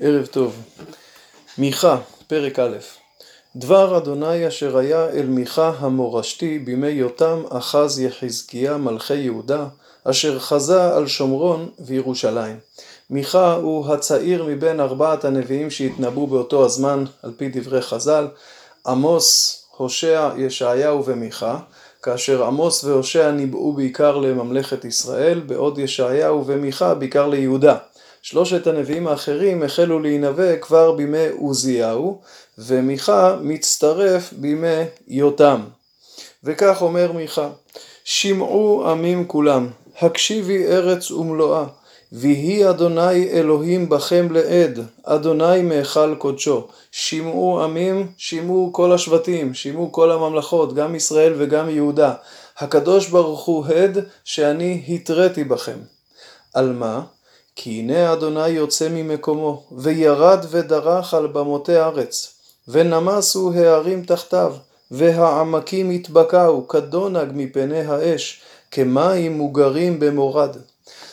ערב 0.00 0.26
טוב. 0.26 0.56
מיכה, 1.58 1.98
פרק 2.26 2.58
א' 2.58 2.76
דבר 3.56 3.96
אדוני 3.96 4.48
אשר 4.48 4.78
היה 4.78 5.08
אל 5.08 5.26
מיכה 5.26 5.72
המורשתי 5.78 6.58
בימי 6.58 6.88
יותם 6.88 7.42
אחז 7.48 8.00
יחזקיה 8.00 8.76
מלכי 8.76 9.14
יהודה 9.14 9.66
אשר 10.04 10.38
חזה 10.38 10.94
על 10.96 11.06
שומרון 11.06 11.68
וירושלים. 11.78 12.56
מיכה 13.10 13.54
הוא 13.54 13.92
הצעיר 13.92 14.44
מבין 14.44 14.80
ארבעת 14.80 15.24
הנביאים 15.24 15.70
שהתנבאו 15.70 16.26
באותו 16.26 16.64
הזמן 16.64 17.04
על 17.22 17.32
פי 17.36 17.48
דברי 17.48 17.82
חז"ל 17.82 18.28
עמוס, 18.86 19.62
הושע, 19.76 20.30
ישעיהו 20.36 21.04
ומיכה 21.04 21.58
כאשר 22.02 22.44
עמוס 22.44 22.84
והושע 22.84 23.30
ניבאו 23.30 23.72
בעיקר 23.72 24.16
לממלכת 24.16 24.84
ישראל 24.84 25.40
בעוד 25.46 25.78
ישעיהו 25.78 26.46
ומיכה 26.46 26.94
בעיקר 26.94 27.28
ליהודה 27.28 27.76
שלושת 28.22 28.66
הנביאים 28.66 29.06
האחרים 29.06 29.62
החלו 29.62 29.98
להינבא 29.98 30.56
כבר 30.56 30.92
בימי 30.92 31.28
עוזיהו, 31.38 32.20
ומיכה 32.58 33.36
מצטרף 33.42 34.32
בימי 34.32 34.84
יותם. 35.08 35.60
וכך 36.44 36.82
אומר 36.82 37.12
מיכה: 37.12 37.48
שמעו 38.04 38.90
עמים 38.90 39.26
כולם, 39.26 39.68
הקשיבי 40.00 40.66
ארץ 40.66 41.10
ומלואה, 41.10 41.64
ויהי 42.12 42.70
אדוני 42.70 43.30
אלוהים 43.30 43.88
בכם 43.88 44.28
לעד, 44.30 44.78
אדוני 45.04 45.62
מהיכל 45.62 46.14
קודשו. 46.14 46.66
שמעו 46.92 47.62
עמים, 47.62 48.06
שמעו 48.16 48.70
כל 48.72 48.92
השבטים, 48.92 49.54
שמעו 49.54 49.92
כל 49.92 50.10
הממלכות, 50.10 50.74
גם 50.74 50.94
ישראל 50.94 51.34
וגם 51.36 51.70
יהודה. 51.70 52.14
הקדוש 52.58 53.08
ברוך 53.08 53.44
הוא 53.44 53.66
הד 53.66 53.98
שאני 54.24 54.84
התריתי 54.88 55.44
בכם. 55.44 55.78
על 56.54 56.72
מה? 56.72 57.02
כי 57.60 57.70
הנה 57.70 58.12
אדוני 58.12 58.48
יוצא 58.48 58.88
ממקומו, 58.88 59.62
וירד 59.72 60.38
ודרך 60.50 61.14
על 61.14 61.26
במותי 61.26 61.76
ארץ, 61.76 62.34
ונמסו 62.68 63.52
הערים 63.52 64.04
תחתיו, 64.04 64.54
והעמקים 64.90 65.90
התבקעו, 65.90 66.68
כדונג 66.68 67.28
מפני 67.34 67.80
האש, 67.80 68.40
כמים 68.70 69.38
מוגרים 69.38 70.00
במורד. 70.00 70.56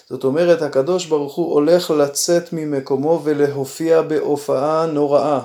זאת 0.09 0.23
אומרת, 0.23 0.61
הקדוש 0.61 1.05
ברוך 1.05 1.35
הוא 1.35 1.53
הולך 1.53 1.91
לצאת 1.91 2.53
ממקומו 2.53 3.21
ולהופיע 3.23 4.01
בהופעה 4.01 4.85
נוראה. 4.85 5.39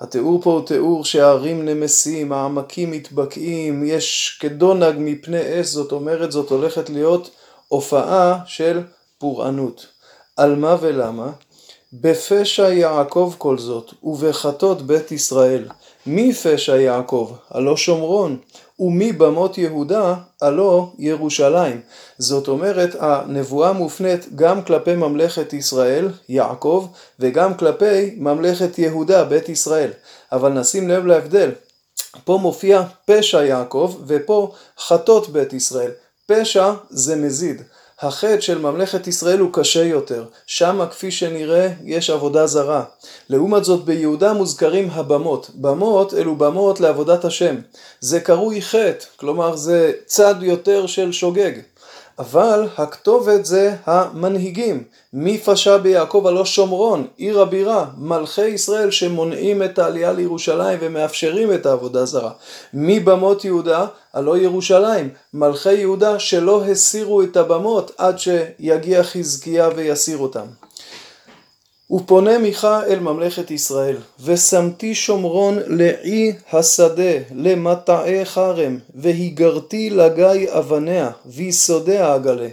התיאור 0.00 0.42
פה 0.42 0.50
הוא 0.50 0.66
תיאור 0.66 1.04
שהערים 1.04 1.64
נמסים, 1.64 2.32
העמקים 2.32 2.90
מתבקעים, 2.90 3.84
יש 3.84 4.38
כדונג 4.40 4.94
מפני 4.98 5.60
אש, 5.60 5.66
זאת 5.66 5.92
אומרת, 5.92 6.32
זאת 6.32 6.50
הולכת 6.50 6.90
להיות 6.90 7.30
הופעה 7.68 8.38
של 8.46 8.82
פורענות. 9.18 9.95
על 10.36 10.56
מה 10.56 10.76
ולמה? 10.80 11.30
בפשע 11.92 12.72
יעקב 12.72 13.34
כל 13.38 13.58
זאת, 13.58 13.92
ובחטות 14.02 14.82
בית 14.82 15.12
ישראל. 15.12 15.68
מי 16.06 16.32
פשע 16.32 16.76
יעקב? 16.76 17.32
הלא 17.50 17.76
שומרון. 17.76 18.38
ומי 18.78 19.12
במות 19.12 19.58
יהודה? 19.58 20.14
הלא 20.42 20.92
ירושלים. 20.98 21.80
זאת 22.18 22.48
אומרת, 22.48 22.96
הנבואה 22.98 23.72
מופנית 23.72 24.34
גם 24.34 24.62
כלפי 24.62 24.94
ממלכת 24.94 25.52
ישראל, 25.52 26.08
יעקב, 26.28 26.86
וגם 27.20 27.54
כלפי 27.54 28.14
ממלכת 28.16 28.78
יהודה, 28.78 29.24
בית 29.24 29.48
ישראל. 29.48 29.90
אבל 30.32 30.52
נשים 30.52 30.88
לב 30.88 31.06
להבדל. 31.06 31.50
פה 32.24 32.38
מופיע 32.42 32.82
פשע 33.04 33.44
יעקב, 33.44 33.96
ופה 34.06 34.52
חטות 34.78 35.28
בית 35.28 35.52
ישראל. 35.52 35.90
פשע 36.26 36.72
זה 36.90 37.16
מזיד. 37.16 37.62
החטא 38.00 38.40
של 38.40 38.58
ממלכת 38.58 39.06
ישראל 39.06 39.38
הוא 39.38 39.52
קשה 39.52 39.84
יותר, 39.84 40.24
שמה 40.46 40.86
כפי 40.86 41.10
שנראה 41.10 41.68
יש 41.84 42.10
עבודה 42.10 42.46
זרה. 42.46 42.84
לעומת 43.28 43.64
זאת 43.64 43.84
ביהודה 43.84 44.32
מוזכרים 44.32 44.90
הבמות, 44.92 45.50
במות 45.54 46.14
אלו 46.14 46.36
במות 46.36 46.80
לעבודת 46.80 47.24
השם. 47.24 47.56
זה 48.00 48.20
קרוי 48.20 48.62
חטא, 48.62 49.04
כלומר 49.16 49.56
זה 49.56 49.92
צד 50.06 50.34
יותר 50.40 50.86
של 50.86 51.12
שוגג. 51.12 51.52
אבל 52.18 52.68
הכתובת 52.76 53.44
זה 53.44 53.74
המנהיגים. 53.86 54.84
מי 55.12 55.38
פשע 55.38 55.76
ביעקב 55.76 56.24
הלא 56.26 56.44
שומרון, 56.44 57.06
עיר 57.16 57.40
הבירה, 57.40 57.86
מלכי 57.98 58.46
ישראל 58.48 58.90
שמונעים 58.90 59.62
את 59.62 59.78
העלייה 59.78 60.12
לירושלים 60.12 60.78
ומאפשרים 60.82 61.52
את 61.52 61.66
העבודה 61.66 62.04
זרה. 62.04 62.30
מי 62.74 63.00
במות 63.00 63.44
יהודה 63.44 63.86
הלא 64.14 64.38
ירושלים, 64.38 65.08
מלכי 65.34 65.72
יהודה 65.72 66.18
שלא 66.18 66.64
הסירו 66.64 67.22
את 67.22 67.36
הבמות 67.36 67.90
עד 67.98 68.18
שיגיע 68.18 69.02
חזקיה 69.02 69.68
ויסיר 69.76 70.18
אותם. 70.18 70.46
ופונה 71.90 72.38
מיכה 72.38 72.84
אל 72.84 72.98
ממלכת 72.98 73.50
ישראל, 73.50 73.96
ושמתי 74.24 74.94
שומרון 74.94 75.58
לעי 75.66 76.32
השדה, 76.52 77.12
למטעי 77.34 78.24
חרם, 78.24 78.78
והיגרתי 78.94 79.90
לגיא 79.90 80.48
אבניה, 80.50 81.10
ויסודיה 81.26 82.14
אגלה. 82.14 82.48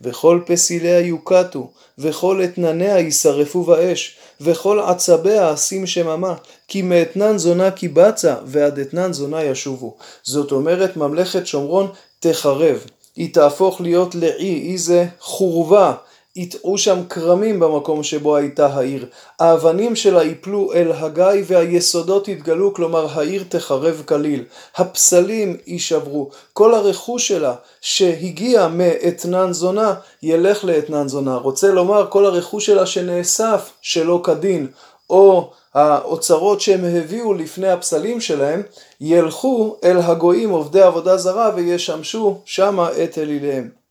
וכל 0.00 0.40
פסיליה 0.46 1.00
יוקטו, 1.00 1.70
וכל 1.98 2.44
אתנניה 2.44 2.98
יישרפו 2.98 3.62
באש, 3.62 4.16
וכל 4.40 4.80
עצביה 4.80 5.54
אשים 5.54 5.86
שממה, 5.86 6.34
כי 6.68 6.82
מאתנן 6.82 7.38
זונה 7.38 7.70
קיבצה, 7.70 8.34
ועד 8.46 8.78
אתנן 8.78 9.12
זונה 9.12 9.44
ישובו. 9.44 9.96
זאת 10.22 10.52
אומרת, 10.52 10.96
ממלכת 10.96 11.46
שומרון 11.46 11.88
תחרב. 12.20 12.84
היא 13.16 13.34
תהפוך 13.34 13.80
להיות 13.80 14.14
לעי, 14.14 14.72
איזה 14.72 15.06
חורבה. 15.20 15.94
יטעו 16.36 16.78
שם 16.78 16.98
כרמים 17.08 17.60
במקום 17.60 18.02
שבו 18.02 18.36
הייתה 18.36 18.66
העיר. 18.66 19.06
האבנים 19.38 19.96
שלה 19.96 20.24
יפלו 20.24 20.72
אל 20.72 20.92
הגיא 20.92 21.42
והיסודות 21.46 22.28
יתגלו, 22.28 22.74
כלומר 22.74 23.06
העיר 23.12 23.44
תחרב 23.48 24.02
כליל. 24.08 24.44
הפסלים 24.76 25.56
יישברו. 25.66 26.30
כל 26.52 26.74
הרכוש 26.74 27.28
שלה 27.28 27.54
שהגיע 27.80 28.68
מאתנן 28.68 29.52
זונה, 29.52 29.94
ילך 30.22 30.64
לאתנן 30.64 31.08
זונה. 31.08 31.36
רוצה 31.36 31.68
לומר, 31.68 32.06
כל 32.08 32.26
הרכוש 32.26 32.66
שלה 32.66 32.86
שנאסף 32.86 33.70
שלא 33.82 34.20
כדין, 34.24 34.66
או 35.10 35.50
האוצרות 35.74 36.60
שהם 36.60 36.84
הביאו 36.84 37.34
לפני 37.34 37.68
הפסלים 37.68 38.20
שלהם, 38.20 38.62
ילכו 39.00 39.76
אל 39.84 39.98
הגויים 39.98 40.50
עובדי 40.50 40.82
עבודה 40.82 41.16
זרה 41.16 41.50
וישמשו 41.54 42.40
שמה 42.44 42.88
את 43.04 43.18
אליליהם. 43.18 43.81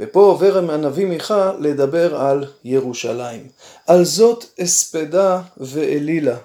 ופה 0.00 0.20
עובר 0.20 0.58
הנביא 0.58 1.06
מיכה 1.06 1.52
לדבר 1.60 2.16
על 2.16 2.44
ירושלים. 2.64 3.48
על 3.86 4.04
זאת 4.04 4.44
אספדה 4.60 5.40
ואלילה, 5.56 6.36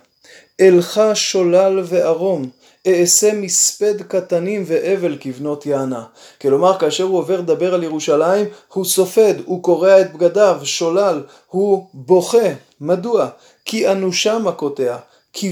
אלך 0.62 1.02
שולל 1.14 1.82
וערום, 1.86 2.50
אעשה 2.88 3.34
מספד 3.34 4.02
קטנים 4.02 4.64
ואבל 4.68 5.18
כבנות 5.20 5.66
יענה. 5.66 6.04
כלומר, 6.42 6.78
כאשר 6.80 7.04
הוא 7.04 7.18
עובר 7.18 7.40
לדבר 7.40 7.74
על 7.74 7.84
ירושלים, 7.84 8.46
הוא 8.74 8.86
סופד, 8.86 9.34
הוא 9.46 9.64
קורע 9.64 10.02
את 10.02 10.14
בגדיו, 10.14 10.60
שולל, 10.64 11.24
הוא 11.48 11.88
בוכה. 11.94 12.48
מדוע? 12.82 13.28
כי 13.66 13.92
אנושה 13.92 14.38
מכותיה, 14.40 14.98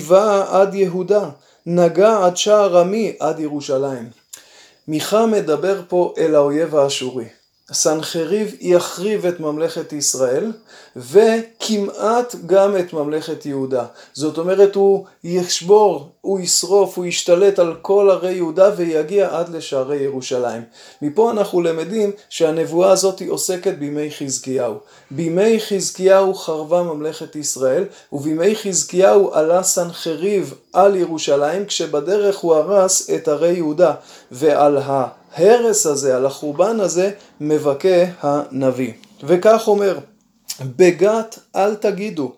באה 0.08 0.62
עד 0.62 0.74
יהודה, 0.74 1.30
נגע 1.66 2.26
עד 2.26 2.38
שער 2.38 2.78
עמי 2.78 3.16
עד 3.20 3.40
ירושלים. 3.40 4.10
מיכה 4.88 5.26
מדבר 5.26 5.82
פה 5.88 6.14
אל 6.18 6.36
האויב 6.36 6.76
האשורי. 6.76 7.26
סנחריב 7.72 8.56
יחריב 8.60 9.26
את 9.26 9.40
ממלכת 9.40 9.94
ישראל 9.94 10.52
וכמעט 10.96 12.36
גם 12.46 12.78
את 12.78 12.94
ממלכת 12.94 13.46
יהודה. 13.46 13.86
זאת 14.14 14.38
אומרת 14.38 14.76
הוא 14.76 15.06
ישבור, 15.24 16.10
הוא 16.22 16.40
ישרוף, 16.40 16.98
הוא 16.98 17.06
ישתלט 17.06 17.60
על 17.60 17.76
כל 17.82 18.10
ערי 18.12 18.34
יהודה 18.34 18.72
ויגיע 18.78 19.38
עד 19.38 19.50
לשערי 19.50 19.98
ירושלים. 19.98 20.64
מפה 21.02 21.32
אנחנו 21.32 21.62
למדים 21.62 22.12
שהנבואה 22.30 22.92
הזאת 22.92 23.22
עוסקת 23.28 23.74
בימי 23.78 24.12
חזקיהו. 24.12 24.76
בימי 25.12 25.60
חזקיהו 25.60 26.34
חרבה 26.34 26.84
ממלכת 26.84 27.36
ישראל 27.36 27.84
ובימי 28.12 28.56
חזקיהו 28.56 29.34
עלה 29.34 29.64
סנחריב 29.64 30.54
על 30.74 30.96
ירושלים 30.96 31.66
כשבדרך 31.66 32.38
הוא 32.38 32.56
הרס 32.56 33.10
את 33.10 33.28
ערי 33.28 33.54
יהודה 33.54 33.94
ועל 34.32 34.78
ה... 34.78 35.08
ההרס 35.38 35.86
הזה, 35.86 36.16
על 36.16 36.26
החורבן 36.26 36.80
הזה, 36.80 37.12
מבכה 37.42 38.04
הנביא. 38.22 38.94
וכך 39.24 39.64
אומר, 39.68 39.98
בגת 40.62 41.40
אל 41.56 41.76
תגידו, 41.76 42.32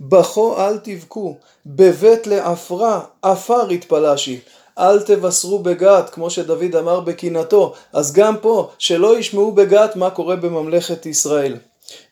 בכו 0.00 0.56
אל 0.58 0.78
תבכו, 0.78 1.36
בבית 1.66 2.26
לעפרה 2.26 3.00
עפר 3.22 3.72
יתפלשי. 3.72 4.40
אל 4.78 5.02
תבשרו 5.02 5.58
בגת, 5.58 6.10
כמו 6.10 6.30
שדוד 6.30 6.76
אמר 6.76 7.00
בקינתו, 7.00 7.74
אז 7.92 8.12
גם 8.12 8.36
פה, 8.36 8.70
שלא 8.78 9.18
ישמעו 9.18 9.52
בגת 9.52 9.96
מה 9.96 10.10
קורה 10.10 10.36
בממלכת 10.36 11.06
ישראל. 11.06 11.56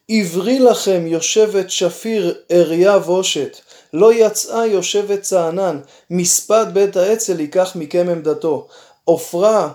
עברי 0.09 0.59
לכם 0.59 1.07
יושבת 1.07 1.71
שפיר 1.71 2.35
אריה 2.51 2.99
בושת, 2.99 3.57
לא 3.93 4.13
יצאה 4.13 4.67
יושבת 4.67 5.23
צענן, 5.23 5.81
מספד 6.11 6.67
בית 6.73 6.97
האצל 6.97 7.41
ייקח 7.41 7.73
מכם 7.75 8.07
עמדתו. 8.11 8.67
עופרה 9.05 9.69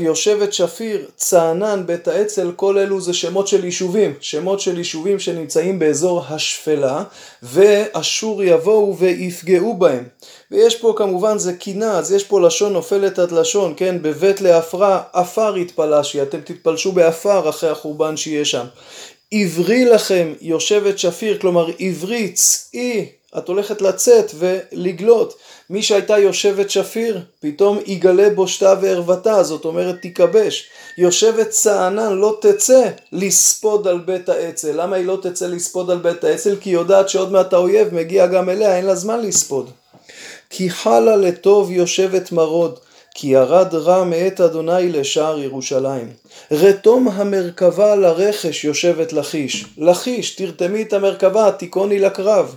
יושבת 0.00 0.52
שפיר, 0.52 1.08
צענן, 1.16 1.82
בית 1.86 2.08
האצ"ל, 2.08 2.52
כל 2.56 2.78
אלו 2.78 3.00
זה 3.00 3.14
שמות 3.14 3.48
של 3.48 3.64
יישובים, 3.64 4.14
שמות 4.20 4.60
של 4.60 4.78
יישובים 4.78 5.18
שנמצאים 5.18 5.78
באזור 5.78 6.24
השפלה, 6.28 7.04
ואשור 7.42 8.42
יבואו 8.42 8.98
ויפגעו 8.98 9.74
בהם. 9.74 10.04
ויש 10.50 10.76
פה 10.76 10.94
כמובן 10.96 11.38
זה 11.38 11.52
קינה, 11.52 11.98
אז 11.98 12.12
יש 12.12 12.24
פה 12.24 12.40
לשון 12.40 12.72
נופלת 12.72 13.18
עד 13.18 13.32
לשון, 13.32 13.74
כן, 13.76 14.02
בבית 14.02 14.40
לעפרה, 14.40 15.02
עפר 15.12 15.56
יתפלשי, 15.56 16.22
אתם 16.22 16.40
תתפלשו 16.40 16.92
בעפר 16.92 17.48
אחרי 17.48 17.70
החורבן 17.70 18.16
שיהיה 18.16 18.44
שם. 18.44 18.66
עברי 19.32 19.84
לכם 19.84 20.32
יושבת 20.40 20.98
שפיר, 20.98 21.38
כלומר 21.38 21.70
עברי 21.78 22.32
צאי, 22.32 23.06
את 23.38 23.48
הולכת 23.48 23.82
לצאת 23.82 24.30
ולגלות. 24.34 25.34
מי 25.70 25.82
שהייתה 25.82 26.18
יושבת 26.18 26.70
שפיר, 26.70 27.20
פתאום 27.40 27.78
יגלה 27.86 28.30
בושתה 28.30 28.74
וערוותה, 28.80 29.42
זאת 29.42 29.64
אומרת 29.64 29.96
תיכבש. 30.02 30.68
יושבת 30.98 31.48
צענן 31.50 32.12
לא 32.12 32.38
תצא 32.40 32.90
לספוד 33.12 33.88
על 33.88 33.98
בית 33.98 34.28
האצ"ל. 34.28 34.82
למה 34.82 34.96
היא 34.96 35.06
לא 35.06 35.18
תצא 35.22 35.46
לספוד 35.46 35.90
על 35.90 35.98
בית 35.98 36.24
האצ"ל? 36.24 36.56
כי 36.60 36.70
היא 36.70 36.74
יודעת 36.74 37.08
שעוד 37.08 37.32
מעט 37.32 37.52
האויב 37.52 37.94
מגיע 37.94 38.26
גם 38.26 38.48
אליה, 38.48 38.76
אין 38.76 38.86
לה 38.86 38.94
זמן 38.94 39.20
לספוד. 39.20 39.70
כי 40.50 40.70
חלה 40.70 41.16
לטוב 41.16 41.70
יושבת 41.70 42.32
מרוד, 42.32 42.78
כי 43.14 43.28
ירד 43.28 43.74
רע 43.74 44.04
מאת 44.04 44.40
אדוני 44.40 44.92
לשער 44.92 45.38
ירושלים. 45.38 46.08
רתום 46.50 47.08
המרכבה 47.08 47.96
לרכש 47.96 48.64
יושבת 48.64 49.12
לכיש. 49.12 49.64
לכיש, 49.78 50.36
תרתמי 50.36 50.82
את 50.82 50.92
המרכבה, 50.92 51.52
תיכוני 51.52 51.98
לקרב. 51.98 52.54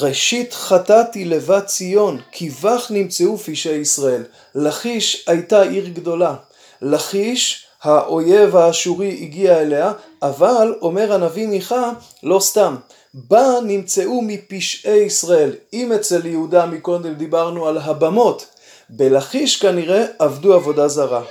ראשית 0.00 0.52
חטאתי 0.54 1.24
לבת 1.24 1.66
ציון, 1.66 2.20
כי 2.32 2.50
בך 2.50 2.86
נמצאו 2.90 3.38
פשעי 3.38 3.76
ישראל. 3.76 4.22
לכיש 4.54 5.24
הייתה 5.26 5.62
עיר 5.62 5.88
גדולה. 5.88 6.34
לכיש, 6.82 7.66
האויב 7.82 8.56
האשורי 8.56 9.18
הגיע 9.22 9.60
אליה, 9.60 9.92
אבל 10.22 10.74
אומר 10.82 11.12
הנביא 11.12 11.46
מיכה, 11.46 11.90
לא 12.22 12.40
סתם. 12.40 12.76
בה 13.14 13.46
נמצאו 13.64 14.22
מפשעי 14.22 14.98
ישראל. 14.98 15.50
אם 15.72 15.92
אצל 15.92 16.26
יהודה 16.26 16.66
מקודם 16.66 17.14
דיברנו 17.14 17.66
על 17.68 17.78
הבמות, 17.78 18.46
בלכיש 18.90 19.60
כנראה 19.60 20.04
עבדו 20.18 20.54
עבודה 20.54 20.88
זרה. 20.88 21.22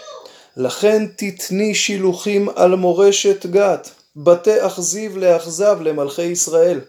לכן 0.58 1.06
תתני 1.16 1.76
שילוחים 1.76 2.50
על 2.56 2.76
מורשת 2.76 3.46
גת, 3.46 3.90
בתי 4.16 4.66
אכזיב 4.66 5.18
לאכזב 5.18 5.78
למלכי 5.82 6.24
ישראל. 6.24 6.80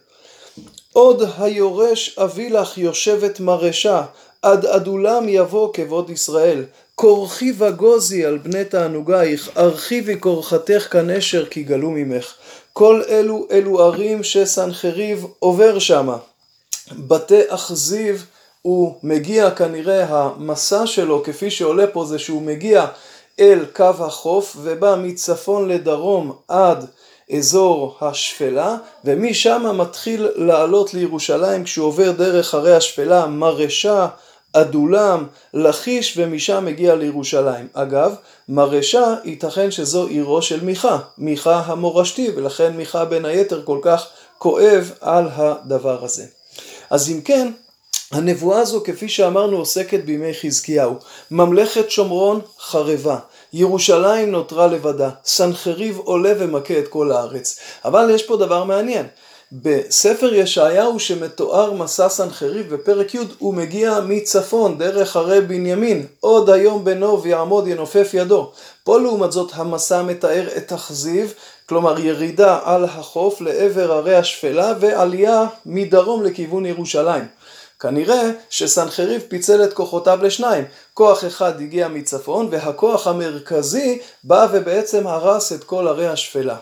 עוד 0.98 1.22
היורש 1.38 2.18
אביא 2.18 2.50
לך 2.50 2.78
יושבת 2.78 3.40
מרשה, 3.40 4.02
עד 4.42 4.66
עדולם 4.66 5.28
יבוא 5.28 5.72
כבוד 5.72 6.10
ישראל. 6.10 6.64
כורחי 6.94 7.52
וגוזי 7.58 8.24
על 8.24 8.38
בני 8.38 8.64
תענוגייך, 8.64 9.50
ארחיבי 9.56 10.20
כורחתך 10.20 10.88
כנשר 10.90 11.46
כי 11.46 11.62
גלו 11.62 11.90
ממך. 11.90 12.34
כל 12.72 13.02
אלו 13.08 13.46
אלו 13.50 13.80
ערים 13.82 14.22
שסנחריב 14.22 15.26
עובר 15.38 15.78
שמה. 15.78 16.16
בתי 16.92 17.40
אכזיב 17.48 18.26
הוא 18.62 18.94
מגיע 19.02 19.50
כנראה 19.50 20.04
המסע 20.10 20.86
שלו 20.86 21.22
כפי 21.24 21.50
שעולה 21.50 21.86
פה 21.86 22.04
זה 22.04 22.18
שהוא 22.18 22.42
מגיע 22.42 22.86
אל 23.40 23.64
קו 23.72 23.84
החוף 23.98 24.56
ובא 24.62 24.96
מצפון 24.98 25.68
לדרום 25.68 26.32
עד 26.48 26.86
אזור 27.36 27.96
השפלה 28.00 28.76
ומשם 29.04 29.74
מתחיל 29.74 30.28
לעלות 30.34 30.94
לירושלים 30.94 31.64
כשהוא 31.64 31.86
עובר 31.86 32.10
דרך 32.10 32.54
הרי 32.54 32.74
השפלה 32.74 33.26
מרשה, 33.26 34.06
אדולם, 34.52 35.26
לכיש 35.54 36.14
ומשם 36.16 36.64
מגיע 36.64 36.94
לירושלים. 36.94 37.68
אגב, 37.72 38.14
מרשה 38.48 39.14
ייתכן 39.24 39.70
שזו 39.70 40.06
עירו 40.06 40.42
של 40.42 40.64
מיכה, 40.64 40.98
מיכה 41.18 41.62
המורשתי 41.66 42.30
ולכן 42.36 42.76
מיכה 42.76 43.04
בין 43.04 43.24
היתר 43.24 43.62
כל 43.64 43.78
כך 43.82 44.06
כואב 44.38 44.92
על 45.00 45.28
הדבר 45.34 46.04
הזה. 46.04 46.26
אז 46.90 47.10
אם 47.10 47.20
כן 47.20 47.52
הנבואה 48.12 48.60
הזו 48.60 48.82
כפי 48.84 49.08
שאמרנו 49.08 49.56
עוסקת 49.56 50.04
בימי 50.04 50.34
חזקיהו. 50.34 50.94
ממלכת 51.30 51.90
שומרון 51.90 52.40
חרבה. 52.60 53.18
ירושלים 53.52 54.30
נותרה 54.30 54.66
לבדה. 54.66 55.10
סנחריב 55.24 55.98
עולה 55.98 56.32
ומכה 56.38 56.78
את 56.78 56.88
כל 56.88 57.12
הארץ. 57.12 57.58
אבל 57.84 58.10
יש 58.14 58.22
פה 58.22 58.36
דבר 58.36 58.64
מעניין. 58.64 59.06
בספר 59.52 60.34
ישעיהו 60.34 61.00
שמתואר 61.00 61.72
מסע 61.72 62.08
סנחריב 62.08 62.74
בפרק 62.74 63.14
י' 63.14 63.18
הוא 63.38 63.54
מגיע 63.54 64.00
מצפון 64.00 64.78
דרך 64.78 65.16
הרי 65.16 65.40
בנימין 65.40 66.06
עוד 66.20 66.50
היום 66.50 66.84
בנוב 66.84 67.26
יעמוד 67.26 67.66
ינופף 67.68 68.10
ידו 68.14 68.52
פה 68.84 69.00
לעומת 69.00 69.32
זאת 69.32 69.50
המסע 69.54 70.02
מתאר 70.02 70.48
את 70.56 70.72
אכזיב 70.72 71.34
כלומר 71.68 71.98
ירידה 72.00 72.58
על 72.64 72.84
החוף 72.84 73.40
לעבר 73.40 73.92
הרי 73.92 74.16
השפלה 74.16 74.74
ועלייה 74.80 75.46
מדרום 75.66 76.22
לכיוון 76.22 76.66
ירושלים 76.66 77.24
כנראה 77.80 78.30
שסנחריב 78.50 79.22
פיצל 79.28 79.64
את 79.64 79.72
כוחותיו 79.72 80.18
לשניים, 80.22 80.64
כוח 80.94 81.24
אחד 81.24 81.60
הגיע 81.60 81.88
מצפון 81.88 82.48
והכוח 82.50 83.06
המרכזי 83.06 83.98
בא 84.24 84.46
ובעצם 84.52 85.06
הרס 85.06 85.52
את 85.52 85.64
כל 85.64 85.88
ערי 85.88 86.08
השפלה. 86.08 86.56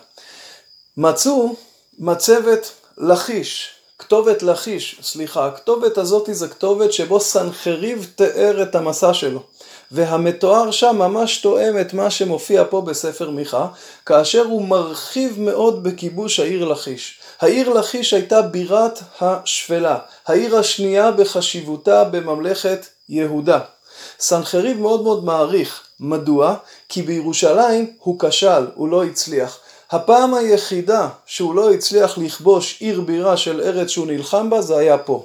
מצאו 0.97 1.55
מצבת 1.99 2.71
לכיש, 2.99 3.76
כתובת 3.99 4.43
לכיש, 4.43 5.01
סליחה, 5.03 5.47
הכתובת 5.47 5.99
הזאת 5.99 6.29
זה 6.33 6.49
כתובת 6.49 6.93
שבו 6.93 7.21
סנחריב 7.21 8.11
תיאר 8.17 8.63
את 8.63 8.75
המסע 8.75 9.15
שלו. 9.15 9.43
והמתואר 9.91 10.71
שם 10.71 10.97
ממש 10.99 11.39
תואם 11.39 11.79
את 11.81 11.95
מה 11.95 12.11
שמופיע 12.11 12.65
פה 12.71 12.81
בספר 12.81 13.31
מיכה, 13.31 13.67
כאשר 14.07 14.45
הוא 14.45 14.69
מרחיב 14.69 15.41
מאוד 15.41 15.83
בכיבוש 15.83 16.41
העיר 16.41 16.65
לכיש. 16.65 17.19
העיר 17.41 17.69
לכיש 17.69 18.13
הייתה 18.13 18.43
בירת 18.43 19.01
השפלה, 19.21 19.99
העיר 20.27 20.57
השנייה 20.57 21.11
בחשיבותה 21.11 22.05
בממלכת 22.05 22.87
יהודה. 23.09 23.61
סנחריב 24.21 24.81
מאוד 24.81 25.03
מאוד 25.03 25.25
מעריך, 25.25 25.83
מדוע? 26.01 26.55
כי 26.89 27.03
בירושלים 27.03 27.93
הוא 27.99 28.19
כשל, 28.21 28.67
הוא 28.75 28.89
לא 28.89 29.05
הצליח. 29.05 29.59
הפעם 29.91 30.35
היחידה 30.35 31.09
שהוא 31.27 31.55
לא 31.55 31.73
הצליח 31.73 32.19
לכבוש 32.19 32.77
עיר 32.81 33.01
בירה 33.01 33.37
של 33.37 33.61
ארץ 33.61 33.89
שהוא 33.89 34.07
נלחם 34.07 34.51
בה 34.51 34.63
זה 34.63 34.79
היה 34.79 34.99
פה. 34.99 35.25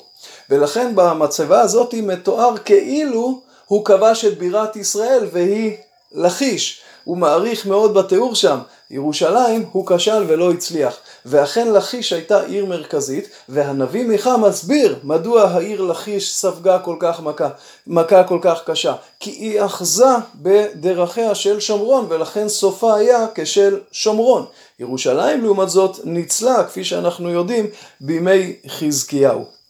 ולכן 0.50 0.92
במצבה 0.96 1.62
הזאת 1.62 1.94
מתואר 1.94 2.58
כאילו 2.58 3.42
הוא 3.66 3.86
כבש 3.86 4.26
את 4.26 4.38
בירת 4.38 4.76
ישראל 4.76 5.28
והיא 5.32 5.78
לכיש. 6.12 6.82
הוא 7.04 7.18
מעריך 7.18 7.66
מאוד 7.66 7.94
בתיאור 7.94 8.36
שם. 8.36 8.60
ירושלים 8.92 9.66
הוא 9.72 9.88
כשל 9.88 10.24
ולא 10.28 10.52
הצליח. 10.52 10.98
ואכן 11.26 11.74
לכיש 11.74 12.14
הייתה 12.14 12.42
עיר 12.42 12.66
מרכזית, 12.66 13.30
והנביא 13.50 14.06
מיכה 14.06 14.38
מסביר 14.38 14.96
מדוע 15.04 15.44
העיר 15.44 15.82
לכיש 15.82 16.36
ספגה 16.36 16.80
כל 16.80 16.96
כך 17.00 17.22
מכה, 17.22 17.50
מכה 17.88 18.24
כל 18.24 18.40
כך 18.42 18.62
קשה. 18.66 18.94
כי 19.20 19.30
היא 19.30 19.66
אחזה 19.66 20.06
בדרכיה 20.36 21.36
של 21.36 21.60
שומרון, 21.60 22.06
ולכן 22.10 22.50
סופה 22.50 22.96
היה 22.96 23.26
כשל 23.36 23.80
שומרון. 23.92 24.46
ירושלים 24.80 25.44
לעומת 25.44 25.70
זאת 25.70 26.00
ניצלה, 26.04 26.64
כפי 26.64 26.84
שאנחנו 26.84 27.30
יודעים, 27.30 27.68
בימי 28.02 28.56
חזקיהו. 28.68 29.61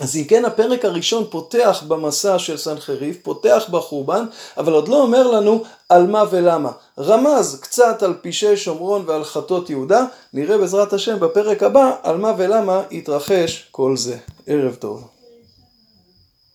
אז 0.00 0.16
אם 0.16 0.24
כן 0.24 0.44
הפרק 0.44 0.84
הראשון 0.84 1.24
פותח 1.30 1.84
במסע 1.88 2.38
של 2.38 2.56
סנחריב, 2.56 3.16
פותח 3.22 3.64
בחורבן, 3.70 4.24
אבל 4.56 4.72
עוד 4.72 4.88
לא 4.88 5.02
אומר 5.02 5.26
לנו 5.26 5.64
על 5.88 6.06
מה 6.06 6.24
ולמה. 6.30 6.70
רמז 6.98 7.60
קצת 7.60 8.02
על 8.02 8.14
פשעי 8.22 8.56
שומרון 8.56 9.04
ועל 9.06 9.24
חטות 9.24 9.70
יהודה, 9.70 10.04
נראה 10.32 10.58
בעזרת 10.58 10.92
השם 10.92 11.20
בפרק 11.20 11.62
הבא 11.62 11.90
על 12.02 12.16
מה 12.16 12.32
ולמה 12.38 12.82
יתרחש 12.90 13.68
כל 13.70 13.96
זה. 13.96 14.16
ערב 14.46 14.74
טוב. 14.74 15.19